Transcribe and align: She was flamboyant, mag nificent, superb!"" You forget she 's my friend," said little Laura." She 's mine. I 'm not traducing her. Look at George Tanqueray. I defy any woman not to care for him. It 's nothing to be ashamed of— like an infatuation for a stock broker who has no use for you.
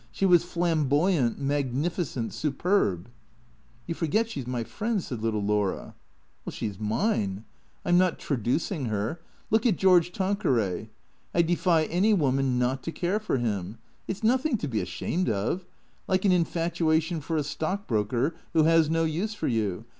She 0.11 0.25
was 0.25 0.43
flamboyant, 0.43 1.37
mag 1.39 1.75
nificent, 1.75 2.33
superb!"" 2.33 3.07
You 3.85 3.93
forget 3.93 4.27
she 4.31 4.41
's 4.41 4.47
my 4.47 4.63
friend," 4.63 5.03
said 5.03 5.21
little 5.21 5.43
Laura." 5.43 5.93
She 6.49 6.67
's 6.71 6.79
mine. 6.79 7.45
I 7.85 7.89
'm 7.89 7.99
not 7.99 8.17
traducing 8.17 8.85
her. 8.85 9.21
Look 9.51 9.67
at 9.67 9.75
George 9.77 10.11
Tanqueray. 10.11 10.89
I 11.35 11.41
defy 11.43 11.83
any 11.83 12.15
woman 12.15 12.57
not 12.57 12.81
to 12.81 12.91
care 12.91 13.19
for 13.19 13.37
him. 13.37 13.77
It 14.07 14.17
's 14.17 14.23
nothing 14.23 14.57
to 14.57 14.67
be 14.67 14.81
ashamed 14.81 15.29
of— 15.29 15.67
like 16.07 16.25
an 16.25 16.31
infatuation 16.31 17.21
for 17.21 17.37
a 17.37 17.43
stock 17.43 17.85
broker 17.85 18.33
who 18.53 18.63
has 18.63 18.89
no 18.89 19.03
use 19.03 19.35
for 19.35 19.47
you. 19.47 19.85